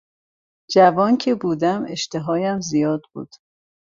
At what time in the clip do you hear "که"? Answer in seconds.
1.17-1.35